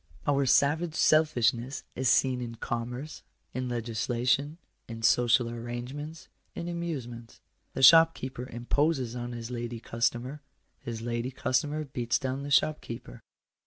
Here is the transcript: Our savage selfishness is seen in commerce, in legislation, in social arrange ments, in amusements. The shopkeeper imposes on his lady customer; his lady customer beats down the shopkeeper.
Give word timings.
Our 0.25 0.47
savage 0.47 0.95
selfishness 0.95 1.83
is 1.95 2.09
seen 2.09 2.41
in 2.41 2.55
commerce, 2.55 3.21
in 3.53 3.69
legislation, 3.69 4.57
in 4.87 5.03
social 5.03 5.47
arrange 5.47 5.93
ments, 5.93 6.27
in 6.55 6.67
amusements. 6.67 7.39
The 7.75 7.83
shopkeeper 7.83 8.49
imposes 8.49 9.15
on 9.15 9.33
his 9.33 9.51
lady 9.51 9.79
customer; 9.79 10.41
his 10.79 11.03
lady 11.03 11.29
customer 11.29 11.83
beats 11.85 12.17
down 12.17 12.41
the 12.41 12.49
shopkeeper. 12.49 13.21